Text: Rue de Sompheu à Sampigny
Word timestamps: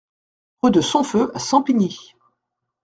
Rue 0.63 0.71
de 0.71 0.81
Sompheu 0.81 1.29
à 1.35 1.39
Sampigny 1.39 2.15